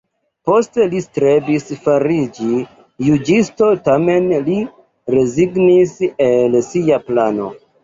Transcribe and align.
Poste 0.49 0.85
li 0.93 1.01
strebis 1.07 1.67
fariĝi 1.83 2.47
juĝisto 3.09 3.69
tamen 3.89 4.33
li 4.49 4.57
rezignis 5.19 5.97
el 6.31 6.61
sia 6.73 7.03
plano. 7.13 7.55